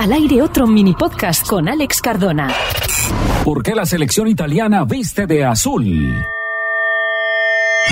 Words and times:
Al 0.00 0.14
aire 0.14 0.40
otro 0.40 0.66
mini 0.66 0.94
podcast 0.94 1.46
con 1.46 1.68
Alex 1.68 2.00
Cardona. 2.00 2.48
¿Por 3.44 3.62
qué 3.62 3.74
la 3.74 3.84
selección 3.84 4.28
italiana 4.28 4.86
viste 4.86 5.26
de 5.26 5.44
azul? 5.44 6.24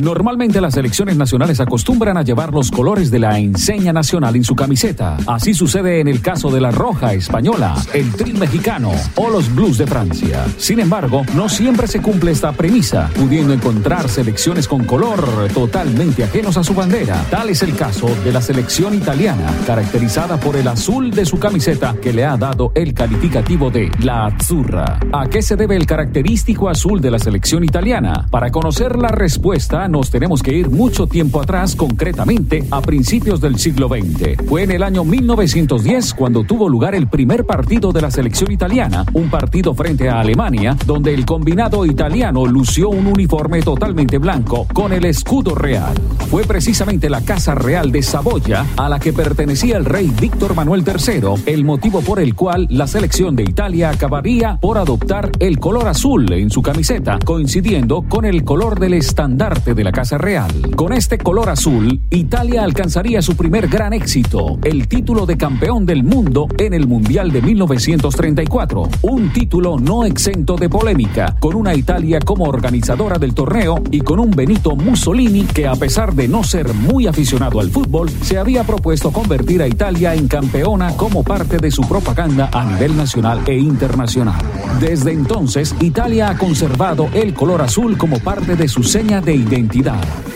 Normalmente 0.03 0.61
las 0.61 0.75
selecciones 0.75 1.17
nacionales 1.17 1.59
acostumbran 1.59 2.17
a 2.17 2.23
llevar 2.23 2.53
los 2.53 2.71
colores 2.71 3.11
de 3.11 3.19
la 3.19 3.37
enseña 3.39 3.93
nacional 3.93 4.37
en 4.37 4.45
su 4.45 4.55
camiseta. 4.55 5.17
Así 5.27 5.55
sucede 5.55 5.99
en 6.01 6.07
el 6.07 6.21
caso 6.21 6.51
de 6.51 6.61
la 6.61 6.71
roja 6.71 7.15
española, 7.15 7.75
el 7.93 8.13
tri 8.13 8.33
mexicano 8.33 8.93
o 9.17 9.29
los 9.29 9.53
blues 9.53 9.77
de 9.79 9.89
Francia. 9.89 10.45
Sin 10.57 10.79
embargo, 10.79 11.25
no 11.35 11.49
siempre 11.49 11.89
se 11.89 12.01
cumple 12.01 12.31
esta 12.31 12.53
premisa, 12.53 13.11
pudiendo 13.17 13.53
encontrar 13.53 14.09
selecciones 14.09 14.69
con 14.69 14.85
color 14.85 15.49
totalmente 15.53 16.23
ajenos 16.23 16.57
a 16.57 16.63
su 16.63 16.75
bandera. 16.75 17.17
Tal 17.29 17.51
es 17.51 17.63
el 17.65 17.75
caso 17.75 18.09
de 18.25 18.33
la 18.33 18.41
selección 18.41 18.95
italiana, 18.95 19.53
caracterizada 19.67 20.39
por 20.39 20.55
el 20.55 20.69
azul 20.69 21.11
de 21.11 21.27
su 21.27 21.41
camiseta 21.41 21.97
que 22.01 22.13
le 22.13 22.25
ha 22.25 22.37
dado 22.37 22.71
el 22.77 22.95
calificativo 22.95 23.69
de 23.69 23.91
la 24.01 24.27
azzurra. 24.27 25.01
¿A 25.13 25.27
qué 25.29 25.43
se 25.43 25.57
debe 25.57 25.75
el 25.75 25.87
característico 25.87 26.69
azul 26.69 27.01
de 27.01 27.11
la 27.11 27.19
selección 27.19 27.65
italiana? 27.65 28.29
Para 28.31 28.51
conocer 28.51 28.97
la 28.97 29.09
respuesta, 29.09 29.78
nos 29.87 30.11
tenemos 30.11 30.43
que 30.43 30.57
ir 30.57 30.71
mucho 30.71 31.07
tiempo 31.07 31.41
atrás, 31.41 31.77
concretamente 31.77 32.65
a 32.71 32.81
principios 32.81 33.41
del 33.41 33.59
siglo 33.59 33.89
XX. 33.89 34.47
Fue 34.49 34.63
en 34.63 34.73
el 34.73 34.83
año 34.83 35.05
1910 35.05 36.15
cuando 36.15 36.43
tuvo 36.43 36.69
lugar 36.69 36.95
el 36.95 37.07
primer 37.07 37.45
partido 37.45 37.93
de 37.93 38.01
la 38.01 38.11
selección 38.11 38.51
italiana, 38.51 39.05
un 39.13 39.31
partido 39.31 39.75
frente 39.75 40.09
a 40.09 40.21
Alemania, 40.21 40.77
donde 40.87 41.15
el 41.15 41.27
combinado 41.27 41.85
italiano 41.85 42.47
lució 42.47 42.89
un 42.89 43.07
uniforme 43.07 43.61
totalmente 43.61 44.19
blanco 44.19 44.67
con 44.73 44.93
el 44.93 45.05
escudo 45.05 45.55
real. 45.55 45.95
Fue 46.31 46.45
precisamente 46.45 47.11
la 47.11 47.21
Casa 47.21 47.55
Real 47.55 47.93
de 47.93 48.03
Saboya 48.03 48.65
a 48.77 48.89
la 48.89 48.99
que 48.99 49.13
pertenecía 49.13 49.77
el 49.77 49.85
rey 49.85 50.11
Víctor 50.19 50.55
Manuel 50.55 50.83
III, 50.87 51.43
el 51.47 51.65
motivo 51.65 52.01
por 52.01 52.21
el 52.21 52.35
cual 52.35 52.67
la 52.71 52.87
selección 52.87 53.37
de 53.37 53.43
Italia 53.43 53.91
acabaría 53.91 54.57
por 54.61 54.79
adoptar 54.79 55.31
el 55.41 55.59
color 55.59 55.89
azul 55.89 56.33
en 56.33 56.51
su 56.51 56.63
camiseta, 56.63 57.19
coincidiendo 57.25 58.03
con 58.09 58.25
el 58.25 58.45
color 58.45 58.81
del 58.81 58.95
estandarte 58.95 59.68
de 59.75 59.85
la 59.85 59.93
Casa 59.93 60.19
Real. 60.19 60.51
Con 60.77 60.93
este 60.93 61.19
color 61.19 61.51
azul, 61.51 62.01
Italia 62.11 62.63
alcanzaría 62.65 63.23
su 63.23 63.37
primer 63.37 63.69
gran 63.69 63.93
éxito, 63.93 64.59
el 64.65 64.89
título 64.89 65.27
de 65.27 65.37
campeón 65.37 65.85
del 65.85 66.05
mundo 66.05 66.47
en 66.59 66.75
el 66.75 66.87
Mundial 66.87 67.31
de 67.31 67.43
1934. 67.43 68.89
Un 69.03 69.33
título 69.33 69.79
no 69.79 70.05
exento 70.05 70.57
de 70.57 70.69
polémica, 70.69 71.37
con 71.41 71.55
una 71.55 71.75
Italia 71.75 72.19
como 72.21 72.45
organizadora 72.45 73.19
del 73.19 73.35
torneo 73.35 73.83
y 73.91 74.01
con 74.01 74.21
un 74.21 74.31
Benito 74.31 74.77
Mussolini 74.77 75.45
que 75.45 75.67
a 75.67 75.75
pesar 75.75 76.15
de 76.15 76.29
no 76.29 76.45
ser 76.45 76.73
muy 76.75 77.07
aficionado 77.07 77.61
al 77.61 77.71
fútbol, 77.71 78.09
se 78.11 78.39
había 78.39 78.65
propuesto 78.65 79.13
convertir 79.13 79.63
a 79.63 79.69
Italia 79.69 80.15
en 80.15 80.29
campeona 80.29 80.97
como 80.97 81.23
parte 81.23 81.59
de 81.59 81.71
su 81.71 81.83
propaganda 81.83 82.49
a 82.53 82.65
nivel 82.65 82.97
nacional 82.97 83.43
e 83.47 83.55
internacional. 83.55 84.41
Desde 84.81 85.13
entonces, 85.13 85.75
Italia 85.81 86.31
ha 86.31 86.39
conservado 86.39 87.09
el 87.13 87.35
color 87.35 87.63
azul 87.63 87.97
como 87.97 88.19
parte 88.21 88.57
de 88.57 88.69
su 88.69 88.83
seña 88.83 89.21
de 89.21 89.35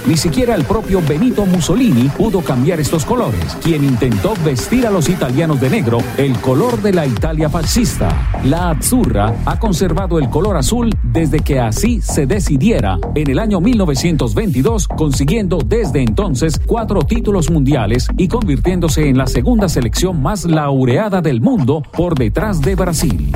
ni 0.07 0.17
siquiera 0.17 0.57
el 0.57 0.65
propio 0.65 1.01
Benito 1.01 1.47
Mussolini 1.47 2.09
pudo 2.09 2.41
cambiar 2.41 2.81
estos 2.81 3.05
colores, 3.05 3.57
quien 3.63 3.85
intentó 3.85 4.35
vestir 4.45 4.85
a 4.85 4.91
los 4.91 5.09
italianos 5.09 5.61
de 5.61 5.71
negro, 5.71 5.99
el 6.17 6.37
color 6.41 6.83
de 6.83 6.93
la 6.93 7.07
Italia 7.07 7.49
fascista. 7.49 8.31
La 8.45 8.71
Azzurra 8.71 9.33
ha 9.45 9.61
conservado 9.61 10.19
el 10.19 10.29
color 10.29 10.57
azul 10.57 10.91
desde 11.05 11.39
que 11.39 11.61
así 11.61 12.01
se 12.01 12.27
decidiera 12.27 12.99
en 13.15 13.31
el 13.31 13.39
año 13.39 13.61
1922, 13.61 14.89
consiguiendo 14.89 15.59
desde 15.59 16.03
entonces 16.03 16.61
cuatro 16.67 17.03
títulos 17.03 17.49
mundiales 17.51 18.09
y 18.17 18.27
convirtiéndose 18.27 19.09
en 19.09 19.19
la 19.19 19.29
segunda 19.29 19.69
selección 19.69 20.21
más 20.21 20.45
laureada 20.45 21.21
del 21.21 21.41
mundo 21.41 21.81
por 21.93 22.19
detrás 22.19 22.61
de 22.61 22.75
Brasil. 22.75 23.33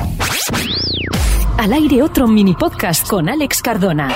Al 1.57 1.71
aire 1.71 2.03
otro 2.03 2.27
mini 2.27 2.53
podcast 2.53 3.07
con 3.07 3.29
Alex 3.29 3.61
Cardona. 3.61 4.09